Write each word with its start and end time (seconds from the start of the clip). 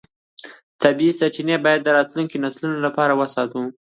طبیعي 0.81 1.13
سرچینې 1.19 1.55
باید 1.65 1.81
د 1.83 1.87
راتلونکو 1.97 2.35
نسلونو 2.43 2.77
لپاره 2.85 3.13
وساتو 3.19 3.61